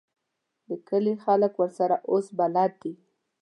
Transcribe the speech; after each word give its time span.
د 0.67 0.69
کلي 0.87 1.13
خلک 1.23 1.51
ورسره 1.57 1.95
اوس 2.11 2.25
بلد 2.37 2.71
دي. 2.83 2.93